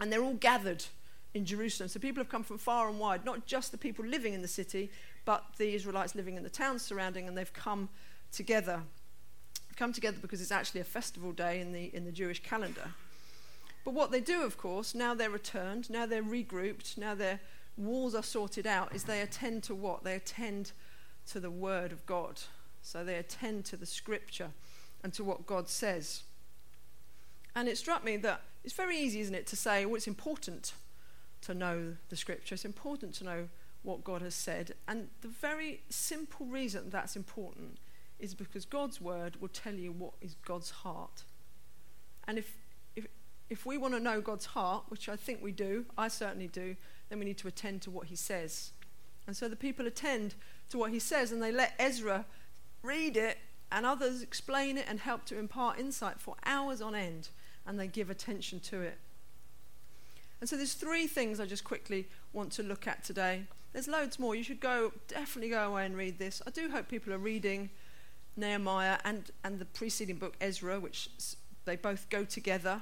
and 0.00 0.12
they're 0.12 0.22
all 0.22 0.34
gathered 0.34 0.84
in 1.32 1.44
Jerusalem. 1.44 1.88
So 1.88 2.00
people 2.00 2.20
have 2.20 2.28
come 2.28 2.42
from 2.42 2.58
far 2.58 2.88
and 2.88 2.98
wide, 2.98 3.24
not 3.24 3.46
just 3.46 3.70
the 3.70 3.78
people 3.78 4.04
living 4.04 4.34
in 4.34 4.42
the 4.42 4.48
city, 4.48 4.90
but 5.24 5.44
the 5.58 5.74
Israelites 5.74 6.16
living 6.16 6.34
in 6.34 6.42
the 6.42 6.50
towns 6.50 6.82
surrounding, 6.82 7.28
and 7.28 7.38
they've 7.38 7.52
come 7.52 7.88
together. 8.32 8.80
Come 9.76 9.92
together 9.92 10.18
because 10.20 10.40
it's 10.40 10.50
actually 10.50 10.80
a 10.80 10.84
festival 10.84 11.30
day 11.30 11.60
in 11.60 11.72
the, 11.72 11.84
in 11.94 12.04
the 12.04 12.12
Jewish 12.12 12.42
calendar. 12.42 12.90
But 13.84 13.94
what 13.94 14.10
they 14.10 14.20
do, 14.20 14.42
of 14.42 14.58
course, 14.58 14.92
now 14.92 15.14
they're 15.14 15.30
returned, 15.30 15.88
now 15.88 16.04
they're 16.04 16.22
regrouped, 16.22 16.98
now 16.98 17.14
their 17.14 17.38
walls 17.76 18.14
are 18.14 18.22
sorted 18.22 18.66
out, 18.66 18.94
is 18.94 19.04
they 19.04 19.20
attend 19.20 19.62
to 19.64 19.74
what? 19.74 20.04
They 20.04 20.14
attend 20.14 20.72
to 21.30 21.40
the 21.40 21.50
Word 21.50 21.92
of 21.92 22.04
God. 22.06 22.40
So 22.82 23.04
they 23.04 23.16
attend 23.16 23.64
to 23.66 23.76
the 23.76 23.86
Scripture 23.86 24.50
and 25.02 25.12
to 25.14 25.24
what 25.24 25.46
God 25.46 25.68
says. 25.68 26.22
And 27.54 27.68
it 27.68 27.78
struck 27.78 28.04
me 28.04 28.16
that 28.18 28.42
it's 28.64 28.74
very 28.74 28.98
easy, 28.98 29.20
isn't 29.20 29.34
it, 29.34 29.46
to 29.48 29.56
say, 29.56 29.84
well, 29.86 29.96
it's 29.96 30.06
important 30.06 30.74
to 31.42 31.54
know 31.54 31.96
the 32.10 32.16
scripture, 32.16 32.54
it's 32.54 32.64
important 32.64 33.14
to 33.14 33.24
know 33.24 33.48
what 33.82 34.04
God 34.04 34.20
has 34.22 34.34
said. 34.34 34.74
And 34.86 35.08
the 35.22 35.28
very 35.28 35.80
simple 35.88 36.46
reason 36.46 36.90
that's 36.90 37.16
important 37.16 37.78
is 38.18 38.34
because 38.34 38.66
God's 38.66 39.00
word 39.00 39.40
will 39.40 39.48
tell 39.48 39.72
you 39.72 39.90
what 39.92 40.12
is 40.20 40.36
God's 40.44 40.70
heart. 40.70 41.24
And 42.28 42.36
if, 42.36 42.54
if, 42.94 43.06
if 43.48 43.64
we 43.64 43.78
want 43.78 43.94
to 43.94 44.00
know 44.00 44.20
God's 44.20 44.46
heart, 44.46 44.84
which 44.88 45.08
I 45.08 45.16
think 45.16 45.42
we 45.42 45.52
do, 45.52 45.86
I 45.96 46.08
certainly 46.08 46.48
do, 46.48 46.76
then 47.10 47.18
we 47.18 47.26
need 47.26 47.38
to 47.38 47.48
attend 47.48 47.82
to 47.82 47.90
what 47.90 48.06
he 48.06 48.16
says. 48.16 48.70
And 49.26 49.36
so 49.36 49.48
the 49.48 49.56
people 49.56 49.86
attend 49.86 50.34
to 50.70 50.78
what 50.78 50.92
he 50.92 50.98
says 50.98 51.30
and 51.32 51.42
they 51.42 51.52
let 51.52 51.74
Ezra 51.78 52.24
read 52.82 53.16
it 53.16 53.38
and 53.70 53.84
others 53.84 54.22
explain 54.22 54.78
it 54.78 54.86
and 54.88 55.00
help 55.00 55.24
to 55.26 55.38
impart 55.38 55.78
insight 55.78 56.20
for 56.20 56.36
hours 56.44 56.80
on 56.80 56.94
end 56.94 57.28
and 57.66 57.78
they 57.78 57.86
give 57.86 58.08
attention 58.08 58.60
to 58.60 58.80
it. 58.80 58.98
And 60.40 60.48
so 60.48 60.56
there's 60.56 60.74
three 60.74 61.06
things 61.06 61.38
I 61.38 61.46
just 61.46 61.64
quickly 61.64 62.08
want 62.32 62.52
to 62.52 62.62
look 62.62 62.86
at 62.86 63.04
today. 63.04 63.44
There's 63.72 63.88
loads 63.88 64.18
more. 64.18 64.34
You 64.34 64.42
should 64.42 64.60
go 64.60 64.92
definitely 65.06 65.50
go 65.50 65.68
away 65.68 65.84
and 65.84 65.96
read 65.96 66.18
this. 66.18 66.40
I 66.46 66.50
do 66.50 66.70
hope 66.70 66.88
people 66.88 67.12
are 67.12 67.18
reading 67.18 67.70
Nehemiah 68.36 68.98
and, 69.04 69.30
and 69.44 69.58
the 69.58 69.66
preceding 69.66 70.16
book 70.16 70.36
Ezra, 70.40 70.80
which 70.80 71.10
they 71.66 71.76
both 71.76 72.08
go 72.08 72.24
together 72.24 72.80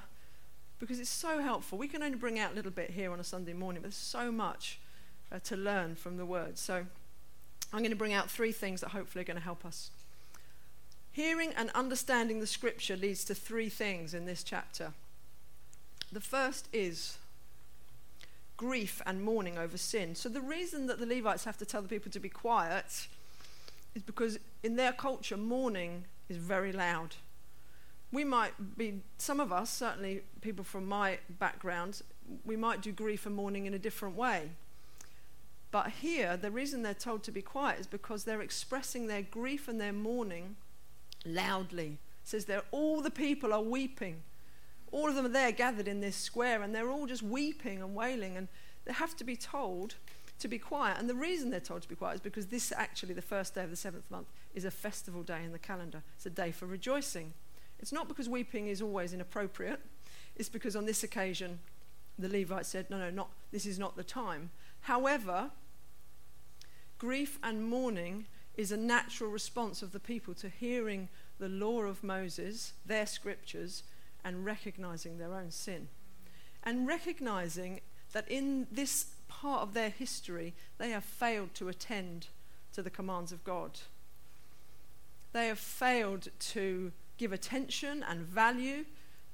because 0.78 1.00
it's 1.00 1.10
so 1.10 1.40
helpful. 1.40 1.78
We 1.78 1.88
can 1.88 2.02
only 2.02 2.16
bring 2.16 2.38
out 2.38 2.52
a 2.52 2.54
little 2.54 2.70
bit 2.70 2.90
here 2.90 3.12
on 3.12 3.20
a 3.20 3.24
Sunday 3.24 3.52
morning, 3.52 3.82
but 3.82 3.88
there's 3.88 3.96
so 3.96 4.30
much 4.30 4.78
uh, 5.32 5.38
to 5.40 5.56
learn 5.56 5.94
from 5.94 6.16
the 6.16 6.26
word. 6.26 6.58
So 6.58 6.86
I'm 7.72 7.80
going 7.80 7.90
to 7.90 7.96
bring 7.96 8.12
out 8.12 8.30
three 8.30 8.52
things 8.52 8.80
that 8.80 8.90
hopefully 8.90 9.22
are 9.22 9.26
going 9.26 9.36
to 9.36 9.42
help 9.42 9.64
us. 9.64 9.90
Hearing 11.12 11.52
and 11.56 11.70
understanding 11.74 12.40
the 12.40 12.46
scripture 12.46 12.96
leads 12.96 13.24
to 13.24 13.34
three 13.34 13.68
things 13.68 14.14
in 14.14 14.24
this 14.24 14.42
chapter. 14.42 14.92
The 16.12 16.20
first 16.20 16.68
is 16.72 17.18
grief 18.56 19.02
and 19.04 19.22
mourning 19.22 19.58
over 19.58 19.76
sin. 19.76 20.14
So, 20.14 20.28
the 20.28 20.40
reason 20.40 20.86
that 20.86 20.98
the 20.98 21.06
Levites 21.06 21.44
have 21.44 21.58
to 21.58 21.66
tell 21.66 21.82
the 21.82 21.88
people 21.88 22.10
to 22.12 22.20
be 22.20 22.28
quiet 22.28 23.08
is 23.94 24.02
because 24.02 24.38
in 24.62 24.76
their 24.76 24.92
culture, 24.92 25.36
mourning 25.36 26.04
is 26.28 26.36
very 26.36 26.72
loud. 26.72 27.16
We 28.10 28.24
might 28.24 28.78
be, 28.78 29.02
some 29.18 29.38
of 29.38 29.52
us, 29.52 29.70
certainly 29.70 30.22
people 30.40 30.64
from 30.64 30.86
my 30.86 31.18
background, 31.38 32.02
we 32.44 32.56
might 32.56 32.80
do 32.80 32.92
grief 32.92 33.26
and 33.26 33.34
mourning 33.34 33.66
in 33.66 33.74
a 33.74 33.78
different 33.78 34.16
way. 34.16 34.50
But 35.70 35.90
here, 36.00 36.36
the 36.36 36.50
reason 36.50 36.82
they're 36.82 36.94
told 36.94 37.22
to 37.24 37.30
be 37.30 37.42
quiet 37.42 37.80
is 37.80 37.86
because 37.86 38.24
they're 38.24 38.40
expressing 38.40 39.06
their 39.06 39.22
grief 39.22 39.68
and 39.68 39.78
their 39.78 39.92
mourning 39.92 40.56
loudly. 41.26 41.98
It 42.22 42.28
says 42.28 42.46
there, 42.46 42.62
all 42.70 43.02
the 43.02 43.10
people 43.10 43.52
are 43.52 43.60
weeping. 43.60 44.22
All 44.90 45.08
of 45.08 45.14
them 45.14 45.26
are 45.26 45.30
there 45.30 45.52
gathered 45.52 45.86
in 45.86 46.00
this 46.00 46.16
square, 46.16 46.62
and 46.62 46.74
they're 46.74 46.90
all 46.90 47.06
just 47.06 47.22
weeping 47.22 47.82
and 47.82 47.94
wailing, 47.94 48.38
and 48.38 48.48
they 48.86 48.94
have 48.94 49.14
to 49.16 49.24
be 49.24 49.36
told 49.36 49.96
to 50.38 50.48
be 50.48 50.58
quiet. 50.58 50.98
And 50.98 51.10
the 51.10 51.14
reason 51.14 51.50
they're 51.50 51.60
told 51.60 51.82
to 51.82 51.88
be 51.88 51.94
quiet 51.94 52.14
is 52.14 52.20
because 52.20 52.46
this, 52.46 52.72
actually, 52.74 53.12
the 53.12 53.20
first 53.20 53.54
day 53.54 53.64
of 53.64 53.70
the 53.70 53.76
seventh 53.76 54.10
month, 54.10 54.28
is 54.54 54.64
a 54.64 54.70
festival 54.70 55.22
day 55.22 55.44
in 55.44 55.52
the 55.52 55.58
calendar. 55.58 56.02
It's 56.16 56.24
a 56.24 56.30
day 56.30 56.52
for 56.52 56.64
rejoicing. 56.64 57.34
It's 57.80 57.92
not 57.92 58.08
because 58.08 58.28
weeping 58.28 58.68
is 58.68 58.82
always 58.82 59.12
inappropriate, 59.12 59.80
it's 60.36 60.48
because 60.48 60.76
on 60.76 60.86
this 60.86 61.02
occasion, 61.02 61.58
the 62.18 62.28
Levites 62.28 62.68
said, 62.68 62.90
no, 62.90 62.98
no, 62.98 63.10
not, 63.10 63.30
this 63.52 63.66
is 63.66 63.78
not 63.78 63.96
the 63.96 64.04
time. 64.04 64.50
However, 64.82 65.50
grief 66.98 67.38
and 67.42 67.68
mourning 67.68 68.26
is 68.56 68.72
a 68.72 68.76
natural 68.76 69.30
response 69.30 69.82
of 69.82 69.92
the 69.92 70.00
people 70.00 70.34
to 70.34 70.48
hearing 70.48 71.08
the 71.38 71.48
law 71.48 71.82
of 71.82 72.02
Moses, 72.02 72.72
their 72.84 73.06
scriptures, 73.06 73.84
and 74.24 74.44
recognizing 74.44 75.18
their 75.18 75.32
own 75.32 75.52
sin. 75.52 75.88
And 76.64 76.86
recognizing 76.86 77.80
that 78.12 78.28
in 78.28 78.66
this 78.70 79.06
part 79.28 79.62
of 79.62 79.74
their 79.74 79.90
history, 79.90 80.54
they 80.78 80.90
have 80.90 81.04
failed 81.04 81.54
to 81.54 81.68
attend 81.68 82.26
to 82.72 82.82
the 82.82 82.90
commands 82.90 83.30
of 83.30 83.44
God. 83.44 83.78
They 85.32 85.46
have 85.46 85.58
failed 85.58 86.28
to 86.38 86.92
give 87.18 87.32
attention 87.32 88.04
and 88.08 88.20
value 88.20 88.84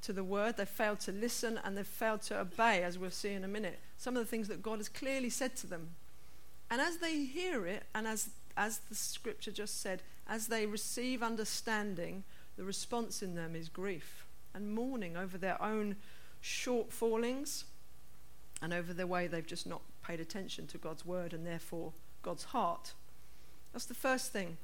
to 0.02 0.12
the 0.12 0.24
word. 0.24 0.56
They've 0.56 0.68
failed 0.68 1.00
to 1.00 1.12
listen 1.12 1.60
and 1.64 1.76
they've 1.76 1.86
failed 1.86 2.22
to 2.22 2.40
obey, 2.40 2.82
as 2.82 2.98
we'll 2.98 3.10
see 3.10 3.32
in 3.32 3.44
a 3.44 3.48
minute, 3.48 3.78
some 3.96 4.16
of 4.16 4.22
the 4.22 4.28
things 4.28 4.48
that 4.48 4.62
God 4.62 4.78
has 4.78 4.88
clearly 4.88 5.30
said 5.30 5.56
to 5.56 5.66
them. 5.66 5.90
And 6.70 6.80
as 6.80 6.96
they 6.96 7.24
hear 7.24 7.66
it 7.66 7.84
and 7.94 8.06
as 8.06 8.30
as 8.56 8.78
the 8.88 8.94
scripture 8.94 9.50
just 9.50 9.80
said, 9.80 10.02
as 10.26 10.46
they 10.46 10.66
receive 10.66 11.22
understanding, 11.22 12.24
the 12.56 12.64
response 12.64 13.22
in 13.22 13.34
them 13.34 13.56
is 13.56 13.68
grief 13.68 14.26
and 14.54 14.72
mourning 14.72 15.16
over 15.16 15.36
their 15.36 15.60
own 15.60 15.96
shortfallings 16.42 17.64
and 18.62 18.72
over 18.72 18.92
the 18.92 19.06
way 19.06 19.26
they've 19.26 19.46
just 19.46 19.66
not 19.66 19.82
paid 20.02 20.20
attention 20.20 20.66
to 20.68 20.78
God's 20.78 21.04
word 21.04 21.32
and 21.32 21.46
therefore 21.46 21.92
God's 22.22 22.44
heart. 22.44 22.92
That's 23.72 23.86
the 23.86 23.94
first 23.94 24.32
thing 24.32 24.56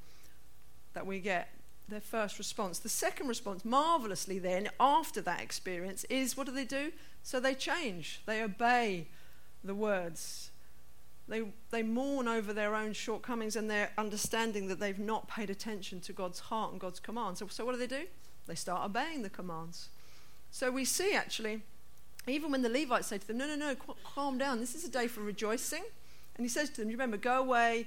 that 0.95 1.07
we 1.07 1.19
get, 1.19 1.49
their 1.91 2.01
first 2.01 2.39
response. 2.39 2.79
The 2.79 2.89
second 2.89 3.29
response, 3.29 3.65
marvelously, 3.65 4.39
then, 4.39 4.69
after 4.79 5.21
that 5.23 5.41
experience, 5.41 6.05
is 6.05 6.37
what 6.37 6.47
do 6.47 6.53
they 6.53 6.65
do? 6.65 6.93
So 7.23 7.41
they 7.41 7.55
change, 7.55 8.23
they 8.27 8.43
obey 8.43 9.09
the 9.63 9.75
words 9.75 10.51
they, 11.31 11.45
they 11.71 11.85
mourn 11.85 12.27
over 12.27 12.53
their 12.53 12.75
own 12.75 12.93
shortcomings 12.93 13.55
and 13.55 13.71
their 13.71 13.93
understanding 13.97 14.67
that 14.67 14.81
they've 14.81 14.99
not 14.99 15.29
paid 15.29 15.49
attention 15.49 16.01
to 16.01 16.13
God's 16.13 16.41
heart 16.41 16.73
and 16.73 16.81
God's 16.81 16.99
commands. 16.99 17.39
So, 17.39 17.47
so 17.47 17.65
what 17.65 17.73
do 17.73 17.79
they 17.79 17.87
do? 17.87 18.07
They 18.47 18.57
start 18.57 18.85
obeying 18.85 19.23
the 19.23 19.31
commands. 19.31 19.91
So 20.51 20.73
we 20.73 20.85
see 20.85 21.15
actually, 21.15 21.63
even 22.27 22.51
when 22.51 22.63
the 22.63 22.69
Levites 22.69 23.07
say 23.07 23.19
to 23.19 23.27
them, 23.27 23.39
No, 23.39 23.47
no, 23.47 23.55
no, 23.55 23.77
calm 24.05 24.39
down. 24.39 24.59
This 24.59 24.75
is 24.75 24.85
a 24.85 24.91
day 24.91 25.07
for 25.07 25.21
rejoicing. 25.21 25.85
And 26.37 26.45
he 26.45 26.49
says 26.49 26.69
to 26.71 26.81
them, 26.81 26.89
Remember, 26.89 27.17
go 27.17 27.39
away, 27.39 27.87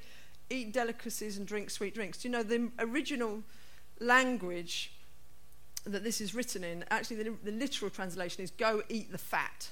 eat 0.50 0.72
delicacies, 0.72 1.38
and 1.38 1.46
drink 1.46 1.70
sweet 1.70 1.94
drinks. 1.94 2.20
Do 2.20 2.30
you 2.30 2.32
know 2.32 2.44
the 2.44 2.72
original 2.80 3.44
language 4.00 4.94
that 5.86 6.04
this 6.04 6.22
is 6.22 6.34
written 6.34 6.64
in? 6.64 6.86
Actually, 6.90 7.24
the, 7.24 7.34
the 7.44 7.52
literal 7.52 7.92
translation 7.92 8.44
is 8.44 8.52
go 8.52 8.82
eat 8.90 9.12
the 9.12 9.18
fat 9.18 9.70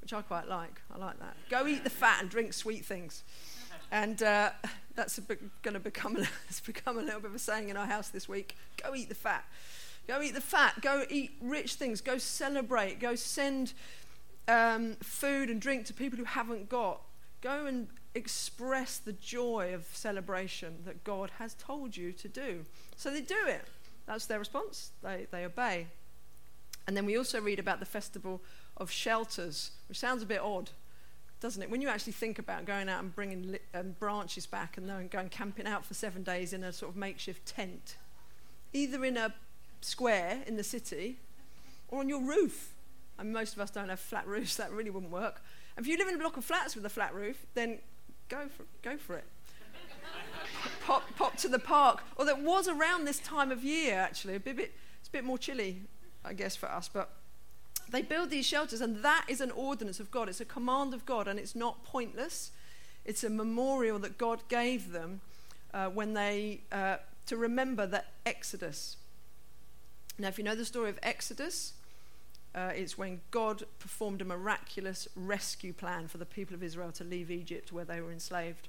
which 0.00 0.12
I 0.12 0.22
quite 0.22 0.48
like. 0.48 0.80
I 0.92 0.98
like 0.98 1.18
that. 1.20 1.36
Go 1.48 1.66
eat 1.66 1.84
the 1.84 1.90
fat 1.90 2.20
and 2.20 2.30
drink 2.30 2.52
sweet 2.52 2.84
things. 2.84 3.22
And 3.92 4.22
uh, 4.22 4.50
that's 4.94 5.18
going 5.18 5.74
to 5.74 5.80
become 5.80 6.16
a, 6.16 6.20
it's 6.48 6.60
become 6.60 6.98
a 6.98 7.02
little 7.02 7.20
bit 7.20 7.30
of 7.30 7.36
a 7.36 7.38
saying 7.38 7.68
in 7.68 7.76
our 7.76 7.86
house 7.86 8.08
this 8.08 8.28
week. 8.28 8.56
Go 8.82 8.94
eat 8.94 9.08
the 9.08 9.14
fat. 9.14 9.44
Go 10.08 10.20
eat 10.22 10.34
the 10.34 10.40
fat. 10.40 10.80
Go 10.80 11.04
eat 11.08 11.32
rich 11.40 11.74
things. 11.74 12.00
Go 12.00 12.18
celebrate. 12.18 12.98
Go 12.98 13.14
send 13.14 13.72
um, 14.48 14.96
food 15.02 15.50
and 15.50 15.60
drink 15.60 15.86
to 15.86 15.94
people 15.94 16.18
who 16.18 16.24
haven't 16.24 16.68
got. 16.68 17.02
Go 17.40 17.66
and 17.66 17.88
express 18.14 18.98
the 18.98 19.12
joy 19.12 19.72
of 19.74 19.86
celebration 19.92 20.78
that 20.84 21.04
God 21.04 21.30
has 21.38 21.54
told 21.54 21.96
you 21.96 22.12
to 22.12 22.28
do. 22.28 22.64
So 22.96 23.10
they 23.10 23.20
do 23.20 23.46
it. 23.46 23.64
That's 24.06 24.26
their 24.26 24.38
response. 24.38 24.90
They, 25.02 25.26
they 25.30 25.44
obey. 25.44 25.86
And 26.86 26.96
then 26.96 27.06
we 27.06 27.16
also 27.16 27.40
read 27.40 27.60
about 27.60 27.78
the 27.78 27.86
festival 27.86 28.42
of 28.76 28.90
shelters, 28.90 29.72
which 29.88 29.98
sounds 29.98 30.22
a 30.22 30.26
bit 30.26 30.40
odd, 30.40 30.70
doesn't 31.40 31.62
it? 31.62 31.70
When 31.70 31.80
you 31.80 31.88
actually 31.88 32.14
think 32.14 32.38
about 32.38 32.64
going 32.64 32.88
out 32.88 33.02
and 33.02 33.14
bringing 33.14 33.52
li- 33.52 33.58
um, 33.74 33.94
branches 33.98 34.46
back 34.46 34.76
and 34.76 34.88
then 34.88 35.08
going 35.08 35.28
camping 35.28 35.66
out 35.66 35.84
for 35.84 35.94
seven 35.94 36.22
days 36.22 36.52
in 36.52 36.64
a 36.64 36.72
sort 36.72 36.90
of 36.90 36.96
makeshift 36.96 37.46
tent, 37.46 37.96
either 38.72 39.04
in 39.04 39.16
a 39.16 39.32
square 39.80 40.42
in 40.46 40.56
the 40.56 40.64
city 40.64 41.18
or 41.88 42.00
on 42.00 42.08
your 42.08 42.20
roof. 42.20 42.74
I 43.18 43.22
mean, 43.22 43.32
most 43.32 43.54
of 43.54 43.60
us 43.60 43.70
don't 43.70 43.88
have 43.88 44.00
flat 44.00 44.26
roofs, 44.26 44.56
that 44.56 44.72
really 44.72 44.90
wouldn't 44.90 45.12
work. 45.12 45.42
If 45.76 45.86
you 45.86 45.96
live 45.96 46.08
in 46.08 46.14
a 46.14 46.18
block 46.18 46.36
of 46.36 46.44
flats 46.44 46.74
with 46.74 46.84
a 46.84 46.90
flat 46.90 47.14
roof, 47.14 47.46
then 47.54 47.78
go 48.30 48.48
for, 48.56 48.64
go 48.82 48.96
for 48.96 49.16
it. 49.16 49.24
pop, 50.86 51.02
pop 51.16 51.36
to 51.38 51.48
the 51.48 51.58
park. 51.58 52.02
Or 52.16 52.24
that 52.24 52.40
was 52.40 52.68
around 52.68 53.04
this 53.04 53.18
time 53.18 53.50
of 53.50 53.62
year, 53.62 53.98
actually. 53.98 54.36
A 54.36 54.40
bit, 54.40 54.58
it's 54.58 55.08
a 55.08 55.12
bit 55.12 55.24
more 55.24 55.36
chilly, 55.36 55.82
I 56.24 56.32
guess, 56.32 56.56
for 56.56 56.70
us. 56.70 56.88
But 56.88 57.10
they 57.90 58.02
build 58.02 58.30
these 58.30 58.46
shelters, 58.46 58.80
and 58.80 59.04
that 59.04 59.26
is 59.28 59.40
an 59.40 59.50
ordinance 59.50 60.00
of 60.00 60.10
God. 60.10 60.28
It's 60.28 60.40
a 60.40 60.44
command 60.44 60.94
of 60.94 61.04
God, 61.04 61.28
and 61.28 61.38
it's 61.38 61.54
not 61.54 61.84
pointless. 61.84 62.52
It's 63.04 63.24
a 63.24 63.30
memorial 63.30 63.98
that 63.98 64.16
God 64.16 64.40
gave 64.48 64.92
them 64.92 65.20
uh, 65.74 65.88
when 65.88 66.14
they 66.14 66.60
uh, 66.70 66.96
to 67.26 67.36
remember 67.36 67.86
the 67.86 68.04
Exodus. 68.24 68.96
Now, 70.18 70.28
if 70.28 70.38
you 70.38 70.44
know 70.44 70.54
the 70.54 70.64
story 70.64 70.90
of 70.90 70.98
Exodus, 71.02 71.74
uh, 72.54 72.72
it's 72.74 72.98
when 72.98 73.20
God 73.30 73.64
performed 73.78 74.20
a 74.20 74.24
miraculous 74.24 75.06
rescue 75.14 75.72
plan 75.72 76.08
for 76.08 76.18
the 76.18 76.26
people 76.26 76.54
of 76.54 76.62
Israel 76.62 76.92
to 76.92 77.04
leave 77.04 77.30
Egypt, 77.30 77.72
where 77.72 77.84
they 77.84 78.00
were 78.00 78.12
enslaved, 78.12 78.68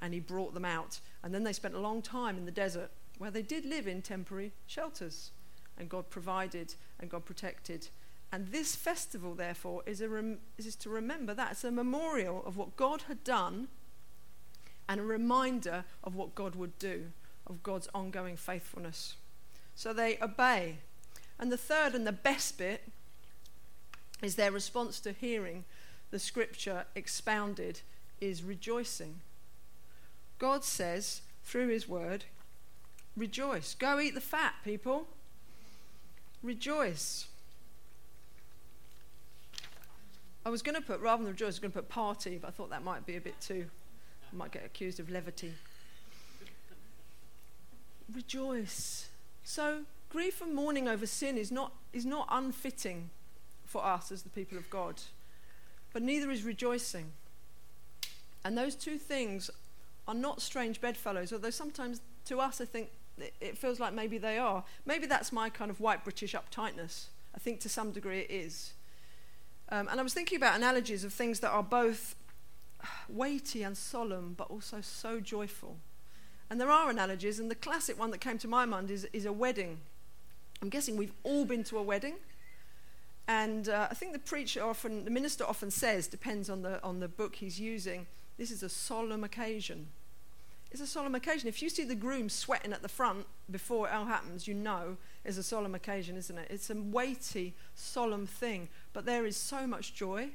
and 0.00 0.14
He 0.14 0.20
brought 0.20 0.54
them 0.54 0.64
out. 0.64 1.00
And 1.22 1.34
then 1.34 1.44
they 1.44 1.52
spent 1.52 1.74
a 1.74 1.80
long 1.80 2.02
time 2.02 2.38
in 2.38 2.46
the 2.46 2.50
desert, 2.50 2.90
where 3.18 3.30
they 3.30 3.42
did 3.42 3.64
live 3.66 3.86
in 3.86 4.00
temporary 4.00 4.52
shelters, 4.66 5.30
and 5.78 5.88
God 5.88 6.08
provided 6.10 6.74
and 6.98 7.10
God 7.10 7.24
protected 7.24 7.88
and 8.32 8.52
this 8.52 8.76
festival, 8.76 9.34
therefore, 9.34 9.82
is, 9.86 10.00
rem- 10.02 10.38
is 10.56 10.76
to 10.76 10.90
remember 10.90 11.34
that. 11.34 11.52
It's 11.52 11.64
a 11.64 11.70
memorial 11.70 12.44
of 12.46 12.56
what 12.56 12.76
God 12.76 13.02
had 13.02 13.24
done 13.24 13.68
and 14.88 15.00
a 15.00 15.04
reminder 15.04 15.84
of 16.04 16.14
what 16.14 16.34
God 16.34 16.54
would 16.54 16.78
do, 16.78 17.06
of 17.46 17.62
God's 17.62 17.88
ongoing 17.92 18.36
faithfulness. 18.36 19.16
So 19.74 19.92
they 19.92 20.18
obey. 20.22 20.78
And 21.38 21.50
the 21.50 21.56
third 21.56 21.94
and 21.94 22.06
the 22.06 22.12
best 22.12 22.56
bit 22.56 22.82
is 24.22 24.34
their 24.34 24.52
response 24.52 25.00
to 25.00 25.12
hearing 25.12 25.64
the 26.10 26.18
scripture 26.18 26.84
expounded 26.94 27.80
is 28.20 28.42
rejoicing. 28.42 29.20
God 30.38 30.64
says 30.64 31.22
through 31.44 31.68
his 31.68 31.88
word, 31.88 32.24
rejoice. 33.16 33.74
Go 33.74 34.00
eat 34.00 34.14
the 34.14 34.20
fat, 34.20 34.54
people. 34.64 35.06
Rejoice. 36.42 37.28
I 40.44 40.50
was 40.50 40.62
going 40.62 40.74
to 40.74 40.80
put, 40.80 41.00
rather 41.00 41.22
than 41.22 41.32
rejoice, 41.32 41.46
I 41.46 41.48
was 41.48 41.58
going 41.58 41.72
to 41.72 41.78
put 41.78 41.88
party, 41.88 42.38
but 42.40 42.48
I 42.48 42.50
thought 42.50 42.70
that 42.70 42.82
might 42.82 43.04
be 43.06 43.16
a 43.16 43.20
bit 43.20 43.40
too, 43.40 43.66
I 44.32 44.36
might 44.36 44.52
get 44.52 44.64
accused 44.64 44.98
of 44.98 45.10
levity. 45.10 45.52
Rejoice. 48.12 49.08
So, 49.44 49.82
grief 50.08 50.40
and 50.40 50.54
mourning 50.54 50.88
over 50.88 51.06
sin 51.06 51.36
is 51.36 51.52
not, 51.52 51.72
is 51.92 52.06
not 52.06 52.26
unfitting 52.30 53.10
for 53.70 53.84
us 53.84 54.10
as 54.10 54.22
the 54.22 54.28
people 54.28 54.58
of 54.58 54.68
God, 54.68 55.00
but 55.92 56.02
neither 56.02 56.30
is 56.30 56.42
rejoicing. 56.42 57.12
And 58.44 58.58
those 58.58 58.74
two 58.74 58.98
things 58.98 59.50
are 60.08 60.14
not 60.14 60.42
strange 60.42 60.80
bedfellows, 60.80 61.32
although 61.32 61.50
sometimes 61.50 62.00
to 62.26 62.40
us 62.40 62.60
I 62.60 62.64
think 62.64 62.90
it 63.40 63.56
feels 63.56 63.78
like 63.78 63.92
maybe 63.92 64.18
they 64.18 64.38
are. 64.38 64.64
Maybe 64.86 65.06
that's 65.06 65.32
my 65.32 65.50
kind 65.50 65.70
of 65.70 65.80
white 65.80 66.04
British 66.04 66.34
uptightness. 66.34 67.06
I 67.34 67.38
think 67.38 67.60
to 67.60 67.68
some 67.68 67.92
degree 67.92 68.20
it 68.20 68.30
is. 68.30 68.72
Um, 69.68 69.88
and 69.88 70.00
I 70.00 70.02
was 70.02 70.14
thinking 70.14 70.36
about 70.36 70.56
analogies 70.56 71.04
of 71.04 71.12
things 71.12 71.40
that 71.40 71.50
are 71.50 71.62
both 71.62 72.16
weighty 73.08 73.62
and 73.62 73.76
solemn, 73.76 74.34
but 74.36 74.50
also 74.50 74.80
so 74.80 75.20
joyful. 75.20 75.76
And 76.48 76.60
there 76.60 76.70
are 76.70 76.90
analogies, 76.90 77.38
and 77.38 77.48
the 77.50 77.54
classic 77.54 77.98
one 77.98 78.10
that 78.10 78.18
came 78.18 78.38
to 78.38 78.48
my 78.48 78.64
mind 78.64 78.90
is, 78.90 79.06
is 79.12 79.26
a 79.26 79.32
wedding. 79.32 79.78
I'm 80.60 80.70
guessing 80.70 80.96
we've 80.96 81.12
all 81.22 81.44
been 81.44 81.62
to 81.64 81.78
a 81.78 81.82
wedding. 81.82 82.16
And 83.30 83.68
uh, 83.68 83.86
I 83.88 83.94
think 83.94 84.12
the 84.12 84.18
preacher 84.18 84.60
often, 84.60 85.04
the 85.04 85.10
minister 85.10 85.44
often 85.44 85.70
says, 85.70 86.08
depends 86.08 86.50
on 86.50 86.62
the, 86.62 86.82
on 86.82 86.98
the 86.98 87.06
book 87.06 87.36
he's 87.36 87.60
using, 87.60 88.08
this 88.38 88.50
is 88.50 88.64
a 88.64 88.68
solemn 88.68 89.22
occasion. 89.22 89.86
It's 90.72 90.80
a 90.80 90.86
solemn 90.86 91.14
occasion. 91.14 91.48
If 91.48 91.62
you 91.62 91.70
see 91.70 91.84
the 91.84 91.94
groom 91.94 92.28
sweating 92.28 92.72
at 92.72 92.82
the 92.82 92.88
front 92.88 93.26
before 93.48 93.86
it 93.86 93.94
all 93.94 94.06
happens, 94.06 94.48
you 94.48 94.54
know 94.54 94.96
it's 95.24 95.38
a 95.38 95.44
solemn 95.44 95.76
occasion, 95.76 96.16
isn't 96.16 96.36
it? 96.36 96.48
It's 96.50 96.70
a 96.70 96.74
weighty, 96.74 97.54
solemn 97.76 98.26
thing. 98.26 98.68
But 98.92 99.06
there 99.06 99.24
is 99.24 99.36
so 99.36 99.64
much 99.64 99.94
joy 99.94 100.28